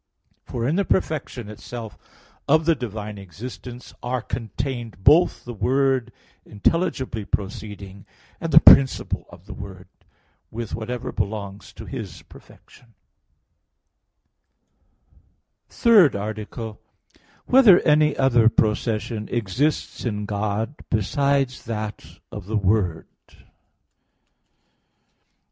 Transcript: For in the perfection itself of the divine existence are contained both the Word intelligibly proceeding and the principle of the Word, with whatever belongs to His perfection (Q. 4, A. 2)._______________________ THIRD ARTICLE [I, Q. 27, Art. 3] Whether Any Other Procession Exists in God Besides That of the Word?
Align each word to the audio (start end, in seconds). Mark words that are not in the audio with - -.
For 0.45 0.67
in 0.67 0.77
the 0.77 0.83
perfection 0.83 1.47
itself 1.47 1.95
of 2.47 2.65
the 2.65 2.73
divine 2.73 3.19
existence 3.19 3.93
are 4.01 4.19
contained 4.23 5.03
both 5.03 5.45
the 5.45 5.53
Word 5.53 6.11
intelligibly 6.43 7.23
proceeding 7.23 8.07
and 8.39 8.51
the 8.51 8.59
principle 8.59 9.27
of 9.29 9.45
the 9.45 9.53
Word, 9.53 9.87
with 10.49 10.73
whatever 10.73 11.11
belongs 11.11 11.71
to 11.73 11.85
His 11.85 12.23
perfection 12.23 12.95
(Q. 15.69 15.69
4, 15.69 15.69
A. 15.69 15.69
2)._______________________ 15.69 15.77
THIRD 16.09 16.15
ARTICLE 16.15 16.69
[I, 16.71 16.77
Q. 16.77 16.79
27, 17.45 17.45
Art. 17.45 17.45
3] 17.45 17.53
Whether 17.75 17.79
Any 17.81 18.17
Other 18.17 18.49
Procession 18.49 19.29
Exists 19.29 20.03
in 20.03 20.25
God 20.25 20.73
Besides 20.89 21.65
That 21.65 22.19
of 22.31 22.47
the 22.47 22.57
Word? 22.57 23.05